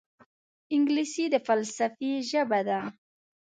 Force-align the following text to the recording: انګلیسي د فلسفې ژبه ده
انګلیسي 0.75 1.25
د 1.33 1.35
فلسفې 1.47 2.11
ژبه 2.29 2.59
ده 2.67 2.79